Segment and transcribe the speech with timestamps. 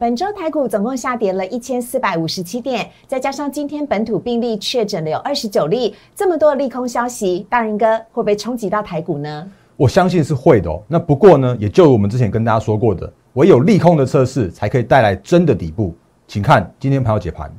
[0.00, 9.46] 本周台股总共下跌了一千四百五十七点，再加上今天本土病例确诊的有二十九例，这么多利空消息，大仁哥会不会冲击到台股呢？
[9.76, 10.82] 我相信是会的哦。
[10.88, 15.94] 那不过呢，也就我们之前跟大家说过的，唯有利空的测试才可以带来真的底部。
[16.26, 17.54] 请看今天盘后解盘。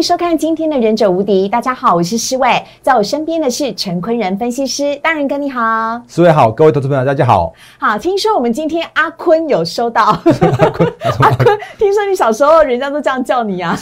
[0.00, 1.46] 迎收看今天的《忍者无敌》。
[1.50, 4.96] 大家好，我是施伟，在我身边的是陈坤仁分析师。
[4.96, 7.52] 大仁哥你好，施伟好，各位投资朋友大家好。
[7.78, 13.78] 好，听说我们今天阿坤有收到，阿坤，听说你小时候人家都这样叫你啊。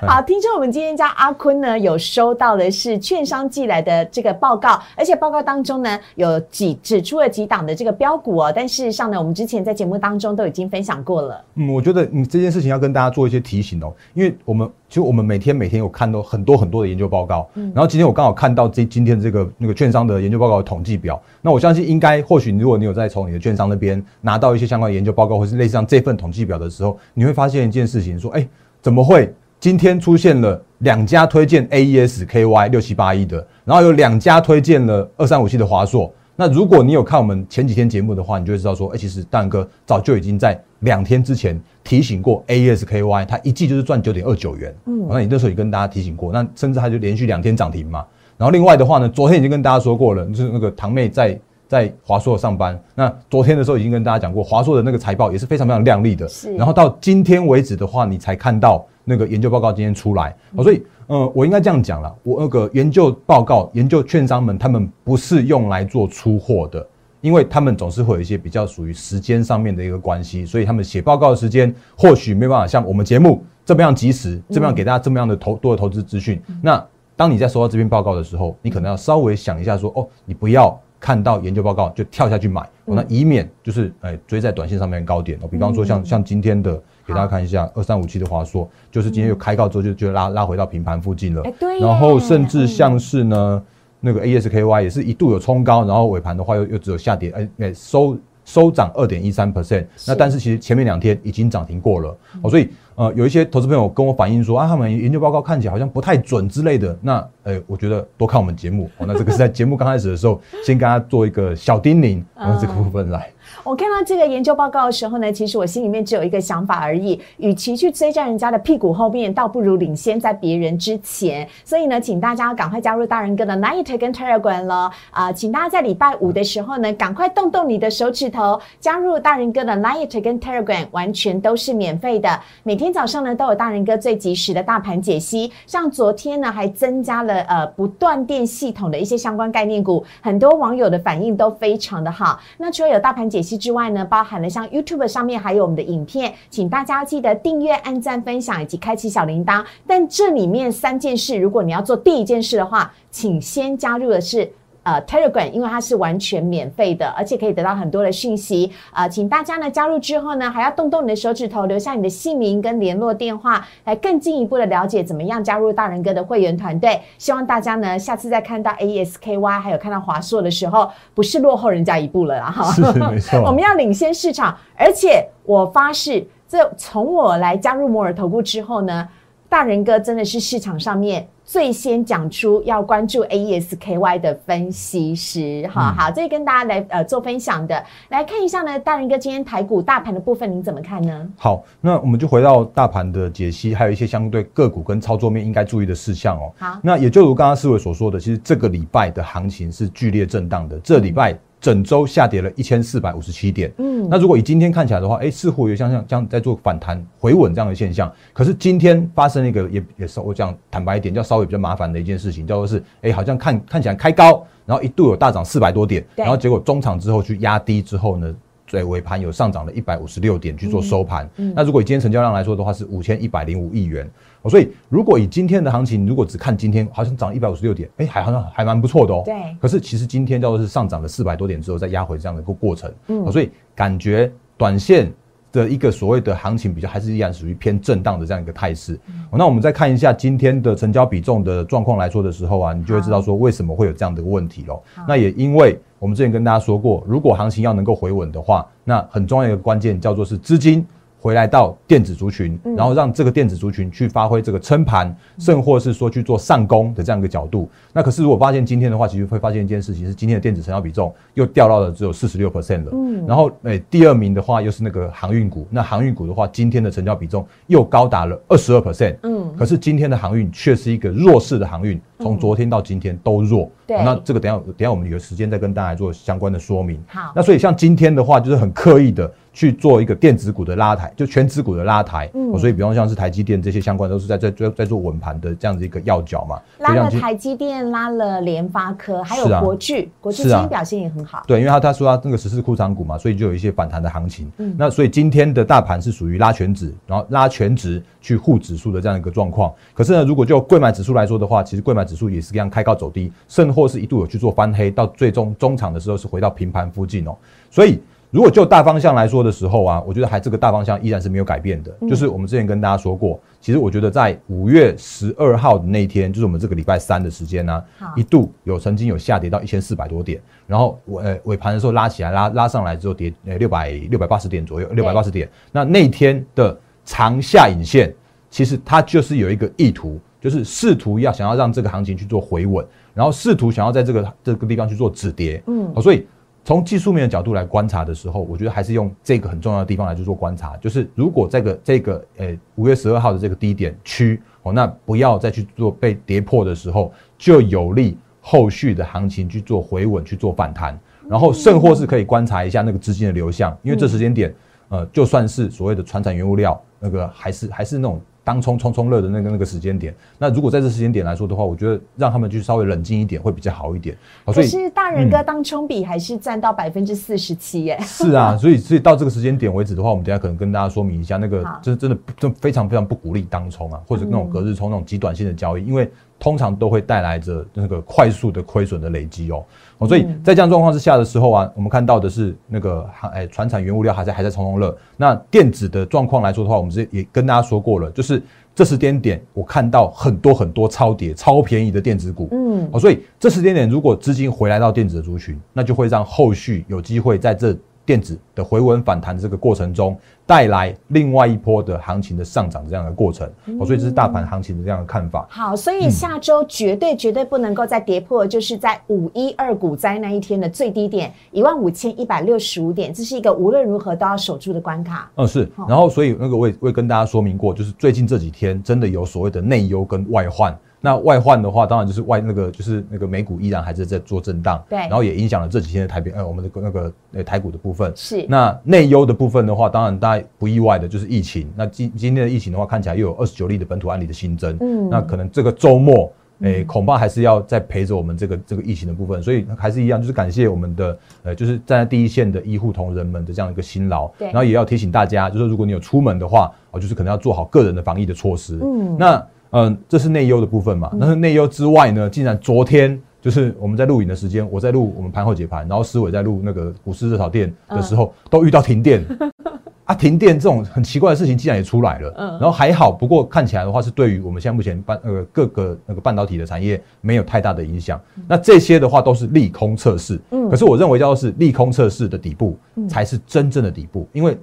[0.06, 8.52] 好，听说我们今天家阿坤呢有收到的是券商寄来的这个报告，而且报告当中呢有几指出了几档的这个标股哦。
[8.54, 11.44] 但事实上呢，我们之前在节目当中都已经分享过了。
[11.54, 14.68] 嗯，我觉得你这件事情要跟大家做一些提醒哦，因为我们。
[14.86, 28.46] 其实我们每天每天有看到很多很多的研究报告，嗯然后今天我刚好看到这今天这个那个券商的研究报告的统计表，那我相信应该或许如果你有在从你的券商那边拿到一些相关研究报告，或是类似像这份统计表的时候，你会发现一件事情，说哎
[28.80, 29.34] 怎么会
[29.64, 36.12] 今天出现了两家推荐 A E S K Y 六七八一的，然后有两家推荐了二三五七的华硕。
[36.36, 44.74] 那如果你有看我们前几天节目的话，你就会知道说，哎，其实蛋哥早就已经在两天之前提醒过 AESKY，它一季就是赚九点二九元。
[44.84, 48.04] 嗯，那你那时候也跟大家提醒过，那甚至它就连续两天涨停嘛。
[48.36, 52.78] 然后另外的话呢，昨天已经跟大家说过了，就是那个堂妹在在华硕上班。
[52.94, 56.28] 那昨天的时候已经跟大家讲过，华硕的那个财报也是非常非常亮丽的。
[56.28, 56.54] 是。
[56.54, 60.82] 然后到今天为止的话，你才看到那个研究报告今天出来，所以。
[61.06, 66.88] 呃，我应该这样讲了，我那个研究报告、研究券商们，他们不是用来做出货的，
[67.20, 76.40] 因为他们总是会有一些比较属于时间上面的一个关系，所以他们写报告的时间或许没办法像我们节目这么样及时，这么样给大家这么样的投多的投资资讯。
[76.62, 76.82] 那
[77.16, 85.48] 当你在收到这篇报告的时候，你可能要稍微想一下，说哦，你不要看到研究报告就跳下去买，那以免就是哎追在短线上面高点哦。
[85.48, 86.82] 比方说像像今天的。
[87.06, 91.42] 给大家看一下二三五七的华硕，就是今天又开高之后就就拉拉回到平盘附近了。
[91.58, 91.78] 对。
[91.80, 93.62] 然后甚至像是呢，
[94.00, 99.86] 那个 ASKY 也是一度有冲高，然后尾盘的话又又只有下跌，哎哎收收涨二点一三 percent。
[100.06, 106.96] 那但是其实前面两天已经涨停过了哦，所以呃有一些投资朋友跟我反映说啊，他们研究报告看起来好像不太准之类的。
[107.00, 109.06] 那哎，我觉得多看我们节目哦。
[109.06, 113.30] 那这个是在节目刚开始的时候， 先跟他做一个小叮咛，从这个部分来。
[113.64, 121.48] 我看到这个研究报告的时候呢，其实我心里面只有一个想法而已：，与其去追在人家的屁股后面，倒不如领先在别人之前。
[121.64, 125.32] 所以呢，请大家赶快加入大人哥的 Night 跟 Telegram 了啊！
[125.32, 132.38] 请大家在礼拜五的时候呢，赶快动动你的手指头，加入大人哥的 Night 跟 Telegram，完全都是免费的。
[132.64, 135.50] 每天早上呢，都有大人哥最及时的大盘解析。
[135.66, 142.38] 像昨天呢，还增加了呃不断电系统的一些相关概念股，很多网友的反应都非常的好。
[142.58, 149.64] 那除了有大盘解析之外呢，包含了像 YouTube 上面还有我们的影片，请大家记得订阅、按赞、分享以及开启小铃铛。
[149.86, 154.52] 但这里面三件事，如果你要做第一件事的话，请先加入的是。
[154.84, 158.70] 呃，Telegram，因为它是完全免费的，而且可以得到很多的讯息。
[158.92, 167.00] 呃，请大家呢加入之后呢，还要动动你的手指头，留下你的姓名跟联络电话，来更进一步的了解怎么样加入大人哥的会员团队。
[167.18, 172.70] 希望大家呢下次再看到 ASKY 还有看到华硕的时候，不是落后人家一步了啦，哈。
[172.72, 173.40] 是没错。
[173.44, 179.08] 我们要领先市场，而且我发誓，这从我来加入摩尔投顾之后呢，
[179.54, 181.24] 大人哥真的是市场上面。
[181.44, 191.28] 最先讲出要关注 AESKY 的分析师，哈好，这跟大家来呃做分享的，来看一下呢，大人哥今天台股大盘的部分，您怎么看呢？
[191.36, 196.52] 好，那我们就回到大盘的解析，还有一些相对个股跟操作面应该注意的事项哦。
[196.58, 201.38] 好，那也就如刚刚思维所说的，其实这个礼拜的行情是剧烈震荡的，这礼拜。
[201.64, 208.12] 整周下跌了一千四百五十七点，嗯，那如果以今天看起来的话，哎，似乎有像像像在做反弹回稳这样的现象。
[208.34, 218.34] 可是今天发生一个也也是我讲坦白一点，叫稍微比较麻烦的一件事情，叫做是，哎，好像看看起来开高，然后一度有大涨四百多点，然后结果中场之后去压低之后呢？
[218.66, 224.10] 对尾盘有上涨了一百五十六点去做收盘，那如果以今天成交量来说的话是五千一百零五亿元，
[224.48, 229.22] 所以如果以今天的行情，如果只看今天好像涨一百五十六点，哎，还好像还蛮不错的哦。
[229.24, 229.34] 对。
[229.60, 235.12] 可是其实今天叫做是上涨了四百多点之后再压回这样的一个过程，嗯，所以感觉短线。
[235.54, 238.98] 的一个所谓的行情比较还是依然属于偏震荡的这样一个态势。
[239.30, 244.82] 那我们再看一下今天的成交比重的状况来说的时候啊，你就会知道说为什么会有这样的问题喽。
[245.06, 250.84] 那也因为我们之前跟大家说过，如果行情要能够回稳的话，那很重要一个关键叫做是资金
[251.24, 257.66] 回来到电子族群，然后让这个电子族群去发挥这个撑盘，甚或是说去做上攻的这样一个角度。
[257.94, 262.90] 那可是如果发现今天的话，其实会发现一件事情是，今天的电子成交比重又掉到了只有四十六 percent 了。
[262.92, 269.16] 嗯，然后诶，第二名的话又是那个航运股，那航运股的话，今天的成交比重又高达了二十二 percent。
[269.22, 273.70] 嗯，可是今天的航运却是一个弱势的航运，从昨天到今天都弱。
[273.86, 277.02] 对，那这个等下等下我们有时间再跟大家做相关的说明。
[277.06, 279.32] 好，那所以像今天的话，就是很刻意的。
[279.54, 307.36] 去做一个电子股的拉抬，就全指股的拉抬，嗯，所以比方像是台积电这些相关都是在在在在做稳盘的这样子一个要角嘛，拉了台积电，拉了联发科，还有国巨，国巨今天表现也很好，对，因为他他说他那个十四库藏股嘛，所以就有一些反弹的行情，嗯，那所以今天的大盘是属于拉全指，然后拉全指去护指数的这样一个状况，可是呢，如果就贵买指数来说的话，其实贵买指数也是这样开高走低，甚或是一度有去做翻黑，到最终中场的时候是回到平盘附近哦，
[307.70, 308.00] 所以。
[308.34, 311.96] 如果就大方向来说的时候啊，我觉得还这个大方向依然是没有改变的。
[312.08, 317.80] 就是我们之前跟大家说过，其实我觉得在五月十二号的那一天，就是我们这个礼拜三的时间呢，
[318.16, 325.48] 一度有曾经有下跌到一千四百多点，然后尾呃尾盘的时候拉起来拉拉上来之后跌呃六百六百八十点左右，六百八十点。
[325.70, 328.12] 那那天的长下影线，
[328.50, 332.84] 其实它就是有一个意图，就是试图要想要让这个行情去做回稳，
[333.14, 335.62] 然后试图想要在这个这个地方去做止跌。
[335.68, 336.26] 嗯，所以。
[336.64, 354.54] 从技术面的角度来观察的时候，我觉得还是用这个很重要的地方来去做观察，就是如果这个这个呃五月十二号的这个低点区哦，那不要再去做被跌破的时候，就有利后续的行情去做回稳去做反弹，然后甚或是可以观察一下那个资金的流向，因为这时间点
[354.88, 358.20] 呃就算是所谓的传产原物料那个还是还是那种。
[358.44, 364.14] 当冲冲冲热的那个那个时间点，那如果在这时间点来说的话，我觉得让他们去稍微冷静一点会比较好一点。
[364.44, 367.98] 可是大人哥当冲比还是占到百分之四十七耶。
[368.02, 379.64] 是啊，所 以所以到这个时间点为止的话，我们等下可能跟大家说明一下，那个真真的真非常非常不鼓励当冲啊，或者那种隔日冲那种极短线的交易，因为通常都会带来着那个快速的亏损的累积哦。
[379.98, 384.96] 哦，所以在这样状况之下的时候啊，我们看到的是那个航哎，船产原物料还在还在从容乐。
[385.16, 388.42] 那电子的状况来说的话，我们之前也跟大家说过了，就是
[388.74, 392.48] 这时间点我看到很多很多超跌、超便宜的电子股。
[392.52, 397.76] 嗯，哦，所以这时间点如果资金回来到电子的族群，那就会让后续有机会在这。
[398.06, 400.16] 电子的回稳反弹这个过程中，
[400.46, 403.48] 带来另外一波的行情的上涨这样的过程，
[403.78, 405.46] 哦，所以这是大盘行情的这样的看法。
[405.48, 415.30] 好，所以下周绝对绝对不能够再跌破，就是在五一二股灾那一天的最低点一万五千一百六十五点，这是一个无论如何都要守住的关卡。
[415.36, 415.68] 嗯，是。
[415.88, 420.76] 然后，所以那个我也我也跟大家说明过，就是最近这几天真的有所谓的内忧跟外患。
[421.04, 428.10] 那外患的话，当然就是外那个就是那个美股依然还是在做震荡，对，然后也影响了这几天的台币，呃，我们的那个呃台股的部分。
[428.16, 428.46] 是。
[428.48, 431.70] 那内忧的部分的话，当然大家不意外的就是疫情。
[431.76, 434.78] 那今今天的疫情的话，看起来又有二十九例的本土案例的新增。
[434.80, 435.10] 嗯。
[435.10, 439.42] 那可能这个周末，诶，恐怕还是要再陪着我们这个这个疫情的部分。
[439.42, 444.26] 所以还是一样，就是感谢我们的呃，就是站在第一线的医护同仁们的这样一个辛劳。
[444.38, 444.46] 对。
[444.46, 448.78] 然后也要提醒大家，就是如果你有出门的话，哦，就是可能要做好个人的防疫的措施。
[448.82, 449.18] 嗯。
[449.18, 449.46] 那。
[449.74, 451.10] 嗯，这是内忧的部分嘛？
[451.20, 459.24] 但是内忧之外呢，竟然昨天就是我们在录影的时间，我在录我们盘后解盘，然后思伟在录那个股市热炒店的时候，都遇到停电
[460.06, 460.14] 啊！
[460.14, 462.32] 停电这种很奇怪的事情，竟然也出来了。
[462.36, 468.20] 嗯，然后还好，不过看起来的话，是对于我们现在目前半呃各个那个半导体的产业没有太大的影响。
[468.46, 470.40] 那这些的话都是利空测试。
[470.50, 474.56] 嗯，可是我认为叫做是利空测试的底部才是真正的底部，因为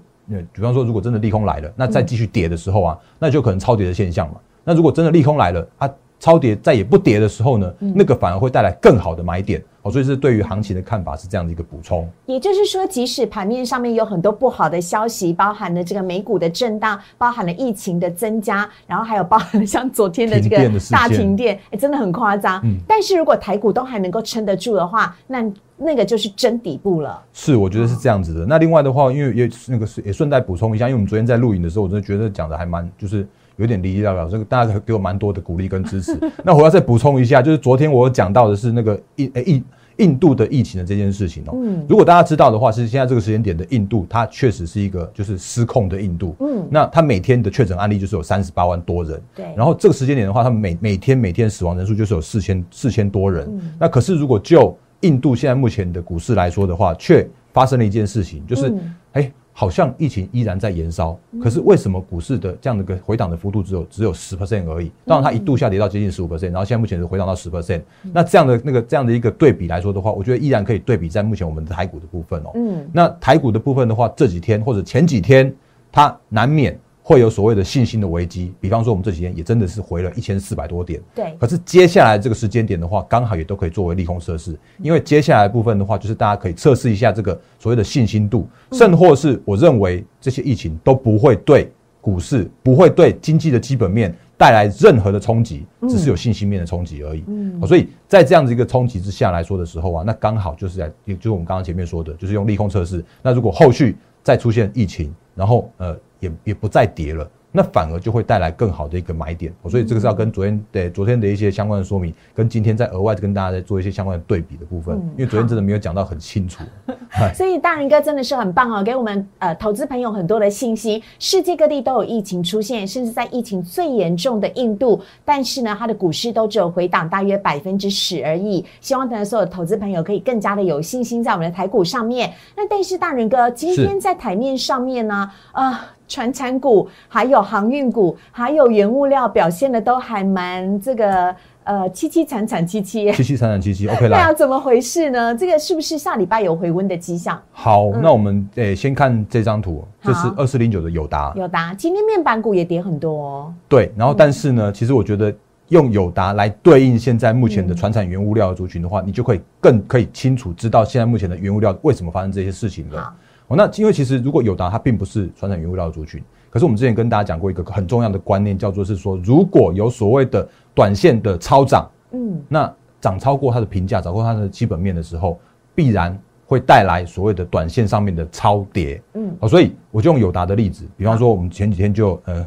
[0.54, 4.36] 比方说如果真的利空来了，那再继续跌的时候啊，那就可能超跌的现象嘛。
[4.64, 9.92] 那如果真的利空来了，它超跌再也不跌的时候呢，那个反而会带来更好的买点哦。
[9.92, 12.08] 所以是对于行情的看法是这样的一个补充。
[12.28, 22.64] 也就是说，即使盘面上面有很多不好的消息，包含了这个美股的震荡，包含了疫情的增加，然后还有包含了像昨天的这个大停电，哎，真的很夸张。
[22.88, 27.20] 但是如果台股都还能够撑得住的话，那那个就是真底部了。
[27.34, 28.46] 是，我觉得是这样子的。
[28.46, 33.28] 那另外的话，因为也那个是也顺带补充一下，因为我们昨天在录影的时候，我真的觉得讲的还蛮就是。
[33.62, 36.20] 有点离离了了，这个大家给我蛮多的鼓励跟支持。
[36.44, 39.64] 那我要再补充一下，就是昨天我讲到的是那个印印
[39.98, 41.52] 印度的疫情的这件事情哦。
[41.54, 41.86] 嗯。
[41.88, 46.36] 如果大家知道的话，是现在这个时间点的印度，它确实是一个就是失控的印度。
[46.40, 46.68] 嗯。
[46.70, 49.22] 那它每天的确诊案例就是有三十八万多人。
[49.36, 49.46] 对。
[49.56, 53.48] 然后这个时间点的话，它每每天每天死亡人数就是有四千四千多人。
[53.48, 53.74] 嗯。
[53.80, 58.74] 那可是如果就印度现在目前的股市来说的话，却发生了一件事情，就是
[59.14, 59.32] 哎。
[59.62, 64.92] 好像疫情依然在延烧，可是为什么股市的这样的一个回档的幅度只有只有十 percent 而已？
[65.06, 67.84] 当然，它一度下跌到接近十五 percent，然后现在目前是回档到十 percent。
[68.12, 72.50] 那这样的那个这样的一个对比来说的话，我觉得依然可以对比在目前我们的台股的部分哦。
[72.56, 75.54] 嗯，那台股的部分的话，这几天或者前几天
[75.92, 76.76] 它难免
[77.12, 78.54] 会有所谓的信心的危机。
[78.62, 81.02] 比方说，我们这几天也真的是回了一千四百多点。
[81.14, 81.36] 对。
[81.38, 94.16] 可是接下来这个时间点的话，刚好也都可以作为利空测试，因为接下来部分的话，就是大家可以测试一下这个所谓的信心度，甚或是我认为这些疫情都不会对股市、不会对经济的基本面。
[94.42, 97.24] 带来任何的冲击，只是有信心面的冲击而已。
[97.28, 103.06] 嗯，所以在这样子一个冲击之下来说的时候啊，那刚好就是在，也就是我们刚刚前面说的，就是用利空测试。
[103.22, 107.30] 那如果后续再出现疫情，然后呃也也不再跌了。
[107.54, 116.64] 那反而就会带来更好的一个买点，所以这个是要跟昨天对昨天的一些相关的说明，跟今天再额外跟大家再做一些相关的对比的部分，因为昨天真的没有讲到很清楚。
[117.36, 121.04] 所以大人哥真的是很棒哦，给我们呃投资朋友很多的信息。
[121.20, 128.66] 世界各地都有疫情出现，甚至在疫情最严重的印度，但是呢，它的股市都只有回档大约百分之十而已。
[128.80, 132.32] 希望呢所有投资朋友可以更加的有信心在我们的台股上面。
[132.56, 135.86] 那但是大人哥今天在台面上面呢，啊。
[136.12, 143.88] 船产股、还有航运股、还有原物料表现的都还蛮这个呃凄凄惨惨戚戚，凄凄惨惨戚戚。
[143.88, 145.34] OK 啦，那怎么回事呢？
[145.34, 147.42] 这个是不是下礼拜有回温的迹象？
[147.54, 151.32] 好，那我们诶先看这张图，这是二四零九的友达。
[151.38, 153.54] 友达今天面板股也跌很多哦。
[153.70, 155.34] 对，然后但是呢，其实我觉得
[155.70, 163.14] 用友达来对应现在目前的船产原物料的族群的话，你就可以更可以清楚知道现在目前的原物料为什么发生这些事情了。
[163.56, 175.40] 那因为其实如果有达它并不是传统原物料的族群，可是我们之前跟大家讲过一个很重要的观念，叫做是说，如果有所谓的短线的超涨，嗯，那涨超过它的评价，涨过它的基本面的时候，
[175.74, 182.46] 必然会带来所谓的短线上面的超跌，嗯，好，所以我就用友达的例子，比方说我们前几天就呃，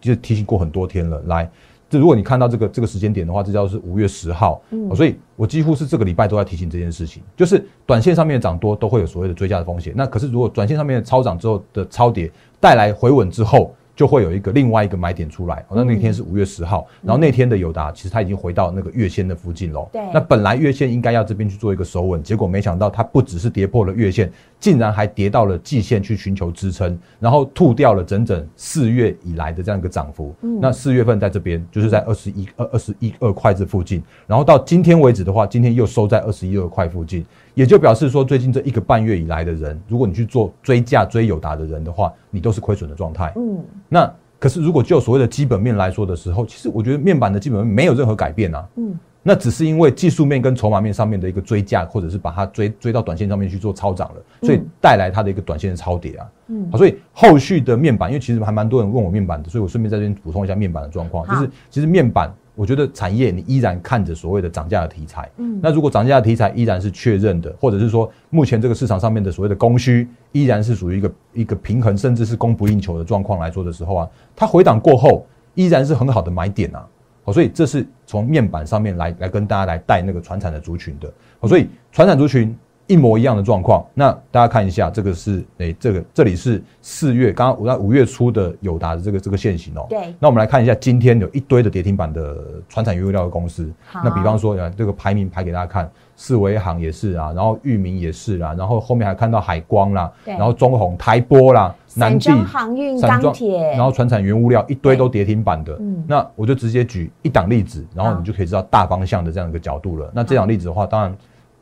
[0.00, 1.50] 就提醒过很多天了，来。
[1.88, 9.92] 这如果你看到这个这个时间点的话，这叫是五月十号，嗯，所以我几乎是这个礼拜都在提醒这件事情，就是短线上面的涨多都会有所谓的追加的风险。
[9.96, 12.30] 那可是如果短线上面的超涨之后的超跌
[12.60, 13.74] 带来回稳之后。
[13.98, 19.88] 就会有一个另外一个买点出来，那那天是五月十号，然后那天的友达其实它已经回到那个月线的附近喽。
[19.92, 30.32] 对，那本来月线应该要这边去做一个收稳，结果没想到它不只是跌破了月线，竟然还跌到了季线去寻求支撑，然后吐掉了整整四月以来的这样一个涨幅。
[30.42, 37.26] 嗯，那四月份在这边就是在二十一二二十一二块这附近，然后到今天为止的话，今天又收在二十一二块附近。
[37.54, 43.32] 也就表示说，最近这一个半月以来的人，如果你去做追价追友达的人的话，你都是亏损的状态。
[43.36, 48.68] 嗯，那可是如果就所谓的基本面来说的时候，其实我觉得面板的基本面没有任何改变啊。
[48.76, 56.26] 嗯，那只是因为技术面跟筹码面上面的一个追价，或者是把它追追到短线上面去做超涨了，所以带来它的一个短线的超跌啊。
[56.46, 62.32] 嗯，好，所以后续的面板，因为其实还蛮多人问我面板的，所以我顺便在这边补充一下面板的状况，就是其实面板。
[62.58, 75.24] 我觉得产业你依然看着所谓的涨价的题材，嗯，那如果涨价的题材依然是确认的，或者是说目前这个市场上面的所谓的供需依然是属于一个一个平衡，甚至是供不应求的状况来说的时候啊，它回档过后
[75.54, 76.84] 依然是很好的买点啊，
[77.22, 82.52] 好，所以这是从面板上面来来跟大家来带那个传产的族群的，好，所以传产族群。
[82.88, 89.86] 一模一样的状况，那大家看一下，这个是诶，这个这里是四月，刚刚我在五月初的友达的这个这个线型哦。
[89.90, 90.14] 对。
[90.18, 93.70] 那我们来看一下，今天有一堆的跌停板的传产原物料的公司。
[94.02, 105.76] 那比方说，这个排名排给大家看，四维行也是啊，然后域名也是啦，然后后面还看到海光啦，然后中宏、台波啦，南地航运、钢铁，然后传产原物料一堆都跌停板的。
[105.78, 106.02] 嗯。
[106.08, 110.10] 那我就直接举一档例子，然后你就可以知道大方向的这样一个角度了。
[110.14, 111.14] 那这档例子的话，当然。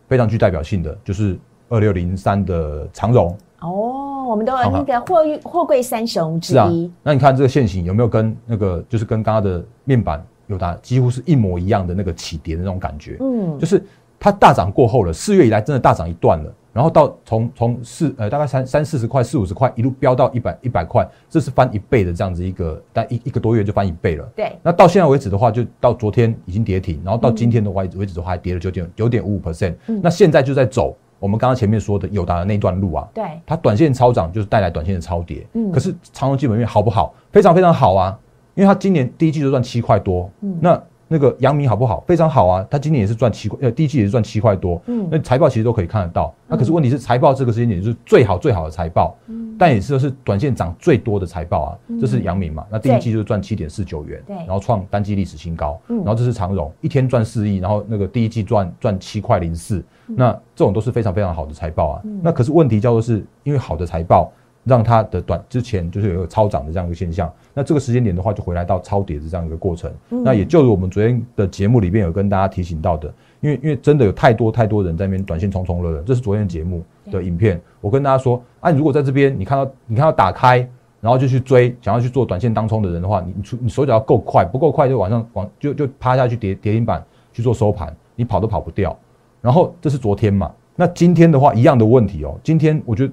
[0.09, 6.91] 非常具代表性的就是二六零三的长荣哦，我们都有那个货运货柜三雄之一。
[7.03, 13.17] 那你看这个线型有没有跟那个就是跟刚刚的面板有达几乎是一模一样的那个起跌的那种感觉？
[13.21, 13.83] 嗯，就是
[14.21, 16.53] 它大涨过后了，四月以来真的大涨一段了。
[16.77, 24.29] 然后到从从四呃大概三三四十块四五十块一路飙到一百一百块，这是翻一倍的这样子一个，但一一个多月就翻一倍了。
[24.37, 24.55] 对。
[24.63, 29.75] 那到现在为止的话，就到昨天已经跌停，然后到今天的话为止的话还跌了九点九点五五 percent。
[30.03, 33.09] 那现在就在走我们刚刚前面说的友达的那段路啊。
[33.15, 33.25] 对。
[33.47, 35.47] 它短线超涨就是带来短线的超跌。
[35.55, 35.73] 嗯。
[35.73, 37.15] 可是长荣基本面好不好？
[37.33, 38.19] 非常非常好啊，
[38.55, 40.31] 因为它今年第一季就赚七块多。
[40.43, 40.59] 嗯。
[40.61, 40.83] 那。
[41.09, 42.03] 那个阳明好不好？
[42.07, 44.81] 非常好啊，他今年也是赚七块，呃，第一季也是赚七块多。
[44.87, 46.35] 嗯，那财报其实都可以看得到。
[46.49, 51.79] 那可是问题是，财报这个时间点就是最好最好的财报，嗯，但也是是短线涨最多的财报啊。
[52.01, 52.67] 这是阳明嘛？
[52.71, 55.81] 那第一季就是赚七点四九元，对，然后创单季历史新高。
[55.89, 62.03] 嗯，然后这是长荣，一天赚四亿，然后那个第一季赚赚七块零四，那这种都是非常非常好的财报啊。
[62.23, 64.33] 那可是问题叫做是因为好的财报。
[64.67, 69.91] 让它的短之前就是有一个超涨的这样一个现象，那这个时间点的话就回来到超跌的这样一个过程。
[70.09, 73.09] 那也就是我们昨天的节目里边有跟大家提醒到的，
[73.41, 77.59] 因为因为真的有太多太多人在那边短线冲冲了，这是昨天节目的影片。
[77.81, 80.69] 我跟大家说，啊，如果在这边你看到你看到打开。
[80.99, 88.99] 然后就去追，想要去做短线当冲的人的话，你你你手脚要够快，不够快就往上往就就趴下去跌跌停板去做收盘，你跑都跑不掉。
[89.41, 92.37] 然后这是昨天嘛，那今天的话一样的问题哦。
[92.43, 93.13] 今天我觉得，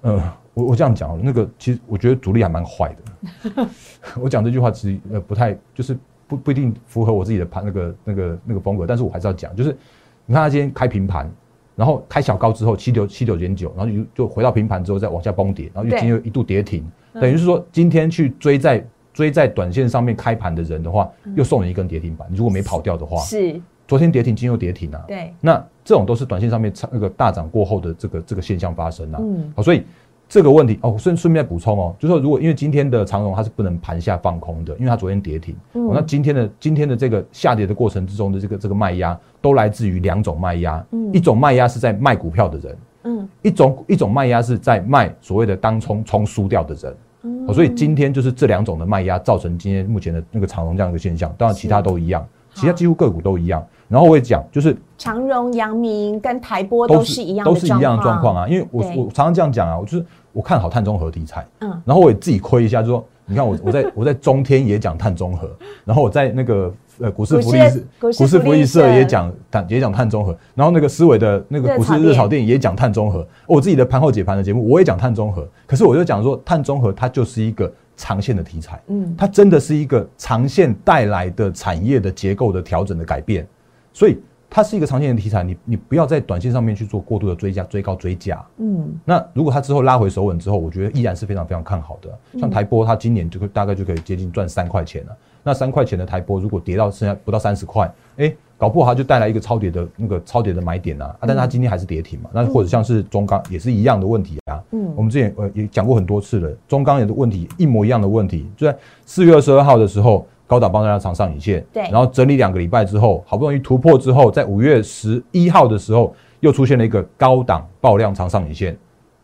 [0.00, 3.68] 呃，我我这样讲，那个其实我觉得主力还蛮坏的。
[4.20, 9.76] 我讲这句话其实呃不太就是不不一定符合我自己的盘那个那个那个风格，但是我还是要讲，就是
[10.24, 11.30] 你看他今天开平盘。
[11.76, 22.28] 然后开小高之后七九七九点九，然后就就回到平盘之后再往下崩跌，然后又今天又一度跌停，等于是说今天去追在追在短线上面开盘的人的话，又送你一根跌停板。
[22.30, 25.02] 你如果没跑掉的话，是昨天跌停，今天又跌停啊。
[25.08, 29.18] 对，那这种都是短线上面那个大涨过后的这个这个现象发生啊。
[29.20, 29.82] 嗯，好，所以。
[30.28, 53.64] 这个问题哦，顺顺便补充哦，就说如果因为今天的长荣它是不能盘下放空的，因为它昨天跌停，那今天的今天的这个下跌的过程之中的这个这个卖压都来自于两种卖压，一种卖压是在卖股票的人，嗯，一种一种卖压是在卖所谓的当冲冲输掉的人，嗯，所以今天就是这两种的卖压造成今天目前的那个长荣这样一个现象，当然其他都一样，其他几乎个股都一样。
[53.86, 58.48] 然后我也讲，就是长荣、阳明跟台波都是一样，都是一样的状况啊。
[58.48, 65.48] 因为我我常常这样讲啊，我就是我看好碳中和题材，嗯，然后我也自己亏一下，就说 你看我我在我在中天也讲碳中和，
[65.84, 67.58] 然后我在那个呃股市福利
[68.00, 83.46] 股市福利社也讲碳也讲碳中和，然后那个思维的那个股市热炒店也讲碳中和，我自己的盘后解盘的节目我也讲碳中和，可是我就讲说碳中和它就是一个长线的题材，嗯，它真的是一个长线带来的产业的结构的调整的改变。
[83.92, 84.18] 所以
[84.50, 88.44] 它是一个长线的题材，你你不要在短线上面去做过度的追加、追高、追加。
[88.58, 92.38] 嗯，那如果它之后拉回手稳之后，我觉得依然是非常非常看好的。
[92.38, 95.16] 像台波，它今年就大概就可以接近赚三块钱了。
[95.42, 101.06] 那三块钱的台波，如果跌到剩下不到三十块，哎，搞不好它就带来一个超跌的那个超跌的买点啊！
[101.06, 102.30] 啊，但是它今天还是跌停嘛。
[102.32, 104.43] 那或者像是中钢也是一样的问题啊。
[104.74, 108.76] 嗯，我们之前呃也讲过很多次了，中钢也的问题一模一样的问题，就在
[109.06, 110.26] 四月二十二号的时候。
[110.46, 118.76] 高档帮大家长上影线，对，然后整理两个礼拜之后，好不容易突破之后，在五月十一号的时候，又出现了一个高档爆量长上影线，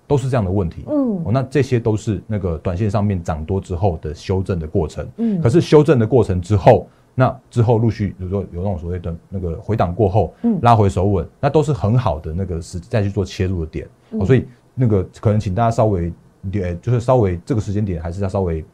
[0.06, 0.82] 都是这样的问题。
[0.88, 5.06] 嗯，那这些都是那个短线上面涨多之后的修正的过程。
[5.18, 13.86] 嗯，可是修正的过程之后，那之后陆续比如说有那种所谓的那个回档过后，嗯，拉回手稳，那都是很好的那个时再去做切入的点。
[14.26, 14.48] 所以
[14.80, 16.12] 那个可能请大家稍微，
[16.54, 18.64] 呃，就是稍微这个时间点还是要稍微。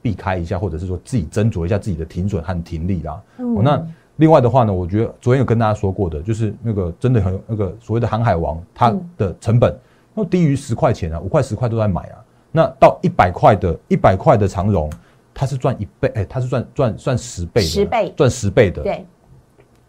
[0.00, 3.22] 避开一下，或者是说自己斟酌一下自己的停损和停利啦。
[3.36, 9.78] 哦，那另外的话呢，我觉得昨天有跟大家说过的，就是那个真的很那个所谓的航海王，它的成本
[10.14, 12.24] 那低于十块钱啊，五块十块都在买啊。
[12.50, 14.90] 那到一百块的一百块的长荣，
[15.34, 18.82] 它是赚一倍，哎，它是赚赚赚十倍，十倍赚十倍的。
[18.82, 19.04] 对。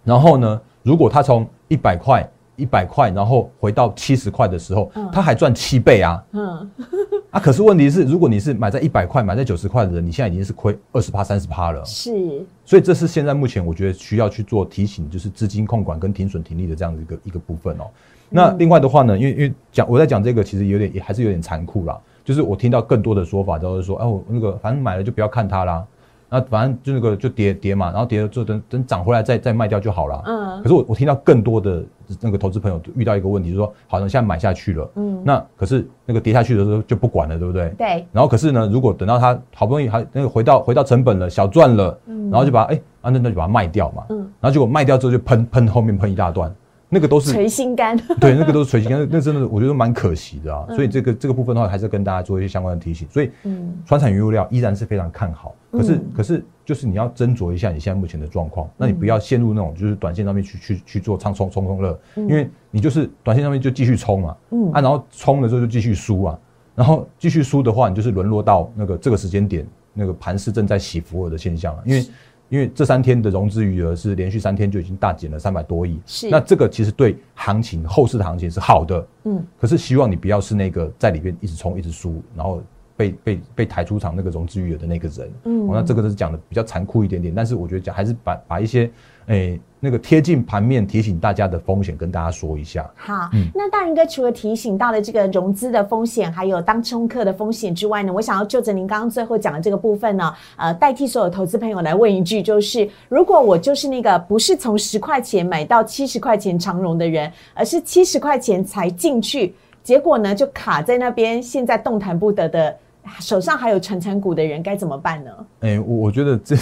[0.03, 2.29] 然后呢，如果它从一百块。
[2.55, 6.23] 一百块，然后回到七十块的时候，他还赚七倍啊！
[6.31, 6.71] 嗯，
[7.31, 11.83] 啊，可是问题是，如果你是买在一百块、买在九十块的人，你现在已经是亏二十趴、三十趴了。
[11.85, 17.85] 是，所以这是现在目前我觉得需要去做提醒，就是资金控管跟停损停利的这样的一个一个部分哦。
[18.29, 21.99] 那另外的话呢，因为因为讲我在讲这个，其实有点也还是有点残酷啦。
[22.23, 25.85] 就是我听到更多的说法都是说，哎，我那个反正买了就不要看它啦。
[26.29, 30.23] 那反正就那个就跌跌嘛，然后跌了之后等等涨回来再再卖掉就好了。
[30.25, 30.61] 嗯。
[30.63, 31.83] 可是我我听到更多的
[32.19, 35.21] 那个投资朋友遇到一个问题，就是说，好像现在买下去了，嗯。
[35.23, 37.69] 那可是那个跌下去的时候就不管了，对不对？
[37.77, 38.05] 对。
[38.11, 42.29] 然后可是呢，如果等到它好不容易还那个回到回到成本了，小赚了，嗯。
[42.29, 44.17] 然后就把哎，啊那那就把它卖掉嘛，嗯。
[44.39, 46.53] 然后结果卖掉之后就喷喷后面喷一大段。
[46.87, 50.65] 那个都是垂心肝， 对，那个都是垂心肝，那真的我觉得蛮可惜的啊。
[50.69, 53.07] 所以这个这个部分的话，还是跟大家做一些相关的提醒。
[53.09, 64.71] 所以，嗯，川产原料依然是非常看好，可是可是就是你要斟酌一下你现在目前的状况，那你不要陷入那种就是短线上面去去去做仓冲冲冲乐，因为你就是短线上面就继续冲嘛，嗯。
[64.71, 66.39] 啊，然后冲了之后就继续输啊，
[66.75, 72.05] 然后继续输的话，你就是沦落到那个这个时间点那个盘势正在起伏的现象了，因为。
[72.49, 76.29] 因为这三天的融资余额是连续三天就已经大减了三百多亿，是。
[76.29, 82.61] 那这个其实对行情后市的行情是好的，嗯，可是希望你不要是那个在里边一直冲一直输，然后
[82.95, 88.89] 被被被抬出场那个融资余额的那个人，嗯，那这个是讲的比较残酷一点点，但是我觉得讲还是把把一些。
[89.27, 92.89] 诶，那个贴近盘面提醒大家的风险，跟大家说一下。
[92.95, 112.77] 好，那大仁哥除了提醒到了这个融资的风险，还有当冲客的风险之外呢，我想要就着您刚刚最后讲的这个部分呢，呃，代替所有投资朋友来问一句，就是如果我就是那个不是从十块钱买到七十块钱长融的人，而是七十块钱才进去，结果呢就卡在那边，现在动弹不得的，
[113.19, 115.31] 手上还有成成股的人该怎么办呢？
[115.61, 116.55] 哎，我我觉得这。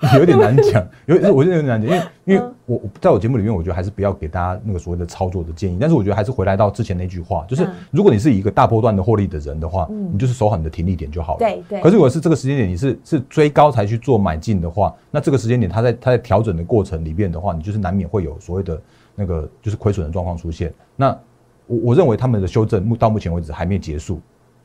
[0.18, 5.76] 有点难讲， 有我觉得有点难讲，因为因为我我在我节目里面，我觉得还是不要给大家那个所谓的操作的建议。
[5.80, 11.38] 但是我觉得还是回来到之前那句话，就是如果你是一个大波段的获利的人的话，你就是守好你的停利点就好了。
[11.38, 11.80] 对对。
[11.80, 18.80] 可是如果是这个时间点你是是追高才去做买进的话，那这个时间点它在它在调整的过程里面的话，你就是难免会有所谓的
[19.14, 20.72] 那个就是亏损的状况出现。
[20.94, 21.08] 那
[21.66, 24.20] 我我认为他们的修正目到目前为止还没结束。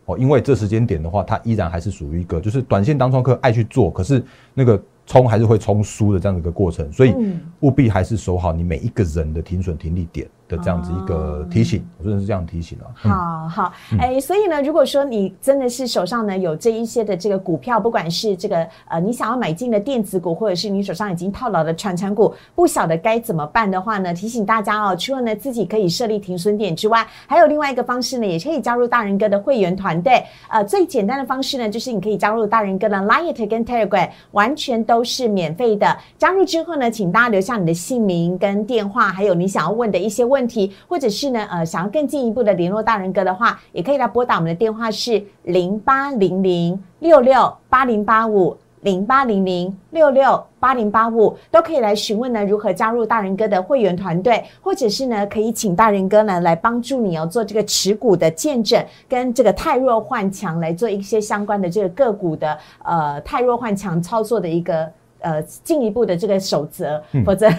[0.06, 4.22] 哦，因为这时间点的话，它依然还是属于一个就是短线当中客爱去做，可是
[4.54, 7.14] 那个冲还是会冲输的这样的一个过程，所以
[7.60, 10.28] 务必还是守好你每一个人的停损停利点。
[10.58, 12.88] 这样子一个提醒，我真的是这样提醒啊。
[12.96, 30.24] 好好，哎，所以呢，如果说你真的是手上呢有这一些的这个股票，不管是这个呃你想要买进的电子股，或者是你手上已经套牢的传产股，不晓得该怎么办的话呢，提醒大家哦，除了呢自己可以设立停损点之外，还有另外一个方式呢，也可以加入大人哥的会员团队。
[30.50, 35.98] 呃，最简单的方式呢，就是你可以加入大人哥的 Line 跟 Telegram，完全都是免费的。
[36.18, 64.92] 加入之后呢，请大家留下你的姓名跟电话，还有你想要问的一些问问题，或者是呢，呃，想要更进一步的联络大人哥的话，也可以来拨打我们的电话是零八零零六六八零八五零八零零六六八零八五，都可以来询问呢如何加入大人哥的会员团队，或者是呢可以请大人哥呢来帮助你哦做这个持股的见证，跟这个太弱换强来做一些相关的这个个股的呃太弱换强操作的一个。
[65.24, 67.50] 呃，进一步的这个守则，否则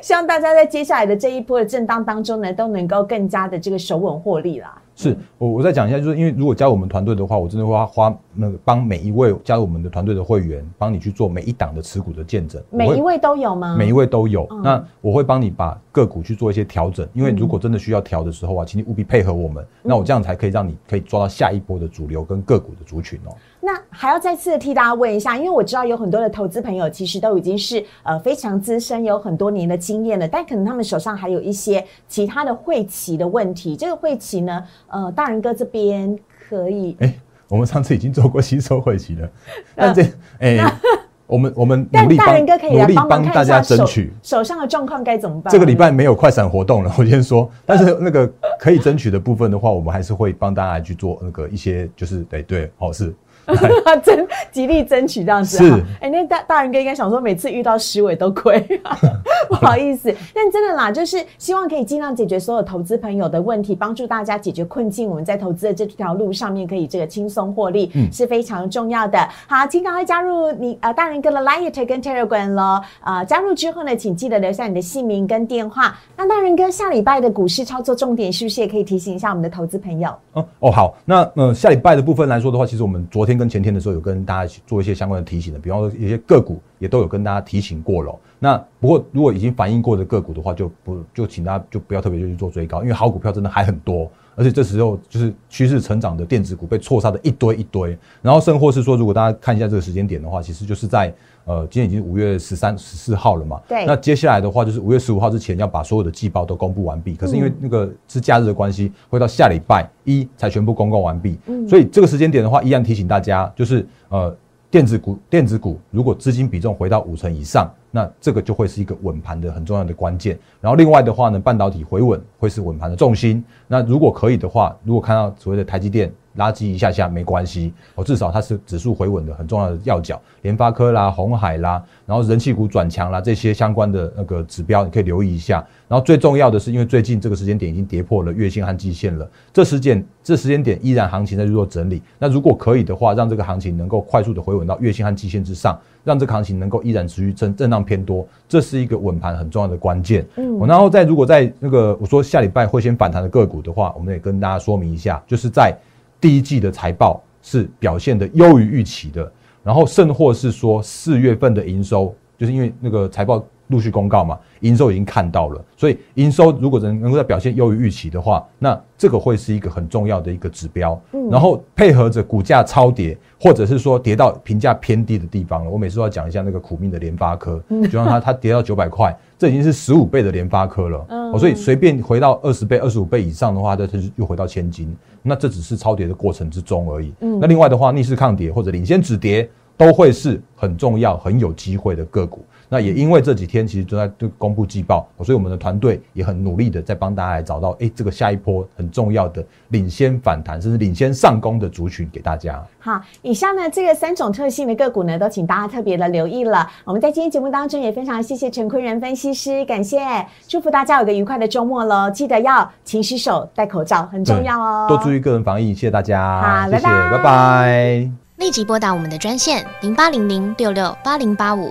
[0.00, 4.78] 希望大家在接下来的这一波的震荡当中呢，都能够更加的这个守稳获利啦。
[4.94, 12.62] 是我我再讲一下，就是因为如果加入我们团队的话，我真的会花那个帮每一位加入我们的团队的会员，帮你去做每一档的持股的见证。
[12.70, 13.74] 每一位都有吗？
[13.76, 14.46] 每一位都有。
[14.62, 19.64] 那我会帮你把个股去做一些调整，因为如果真的需要调的时候啊，请你务必配合我们。
[19.82, 23.36] 那我这样才可以让你可以抓到下一波的主流跟个股的族群哦。
[23.60, 33.76] 那还要再次的替大家问一下，因为我知道有很多的投资朋友其实都已经是呃非常资深，有很多年的经验了，但可能他们手上还有一些其他的会期的问题。
[33.76, 36.96] 这个会期呢，呃，大人哥这边可以。
[37.00, 37.14] 哎，
[37.48, 39.30] 我们上次已经做过吸收会期了，
[39.76, 40.02] 但这
[40.38, 40.58] 哎，
[41.32, 45.50] 我们我们努力帮努力帮大家争取手上的状况该怎么办？
[45.50, 47.50] 这个礼拜没有快闪活动了， 我先说。
[47.64, 53.14] 但是那个可以争取的部分的话，我们还是会帮大家去做那个一些，就是对对，好事。
[54.04, 58.60] 争极力争取这样子是，哎，那大大人哥应该想说，每次遇到十尾都亏，
[59.48, 60.14] 不好意思。
[60.34, 65.08] 但真的啦，就是希望可以尽量解决所有投资朋友的问题，帮助大家解决困境。
[65.08, 69.18] 我们在投资的这条路上面，可以这个轻松获利，是非常重要的。
[69.48, 72.82] 好，请赶快加入你呃大人哥的 Line 跟 Telegram 咯。
[73.04, 75.98] 呃，加入之后呢，请记得留下你的姓名跟电话。
[76.16, 80.10] 那大人哥下礼拜的股市操作重点，是不是也可以提醒一下我们的投资朋友？
[80.34, 80.94] 哦哦，好。
[81.04, 83.31] 那呃下礼拜的部分来说的话，其实我们昨天。
[83.36, 88.14] 跟前天的时候有跟大家做一些相关的提醒的，比方说一些个股也都有跟大家提醒过了。
[88.38, 97.96] 那不过如果已经反映过的个股的话，就不就请大家就不要特别就去做追高，因为好股票真的还很多，而且这时候就是趋势成长的电子股被错杀的一堆一堆。
[98.20, 101.12] 然后甚或是说，如果大家看一下这个时间点的话，其实就是在。
[101.44, 103.60] 呃，今天已经五月十三、十四号了嘛？
[103.68, 103.84] 对。
[103.84, 107.14] 那接下来的话，就是五月十五号之前要把所有的季报都公布完毕。
[107.14, 111.38] 可是因为那个是假日的关系，会到下礼拜一才全部公告完毕。
[111.46, 111.68] 嗯。
[111.68, 114.34] 所以这个时间点的话，依然提醒大家，就是呃，
[114.70, 120.38] 电子股、电子股如果资金比重回到五成以上，那这个就会是一个稳盘的很重要的关键。
[120.60, 123.44] 然后另外的话呢，半导体回稳会是稳盘的重心。
[123.66, 126.12] 那如果可以的话，如果看到所谓的台积电。
[126.36, 135.64] 垃圾一下下没关系，哦，至少它是指数回稳的很重要的要角，联发科啦、红海啦，然后人气股转强啦，这些相关的那个指标你可以留意一下。
[135.88, 142.00] 然后最重要的是，因为最近这个时间点已经跌破了月线和季线了，这时间这时间点依然行情在做整理。
[142.18, 150.26] 那如果可以的话，让这个行情能够快速的回稳到月线和季线之上，让这个行情能够依然持续震震荡偏多，这是一个稳盘很重要的关键。
[150.36, 155.76] 嗯，然后在如果在那个我说下礼拜会先反弹的个股的话，我们也跟大家说明一下，就是在。
[156.22, 159.30] 第一季的财报是表现的优于预期的，
[159.64, 171.00] 然后甚或是说四月份的营收，就是因为那个财报陆续公告嘛，营收已经看到了，所以营收如果能能够在表现优于预期的话，那这个会是一个很重要的一个指标。
[171.28, 179.16] 然后配合着股价超跌，或者是说跌到评价偏低的地方了，我每次都要讲一下那个苦命的联发科，就让它它跌到九百块。
[179.42, 184.96] 这已经是十五倍的联发科了，哦，所以随便回到二十倍、二十五倍以上的话，它就又回到千金。
[185.20, 187.12] 那这只是超跌的过程之中而已。
[187.22, 192.44] 嗯，那另外的话，逆势抗跌或者领先止跌，都会是很重要、很有机会的个股。
[192.72, 202.64] 那也因为这几天其实都在都公布季报，所以我们的团队也很努力的在帮大家来找到，哎，这个下一波很重要的领先反弹，甚至领先上攻的族群给大家。
[202.78, 206.66] 好，以上呢这个三种特性的个股呢，都请大家特别的留意了。
[206.86, 212.10] 我们在今天节目当中也非常谢谢陈坤仁分析师，感谢，祝福大家有个愉快的周末喽！
[212.10, 214.86] 记得要勤洗手、戴口罩，很重要哦。
[214.88, 216.40] 多注意个人防疫，谢谢大家。
[216.40, 218.10] 好，谢谢，拜拜。
[218.38, 221.70] 立即拨打我们的专线零八零零六六八零八五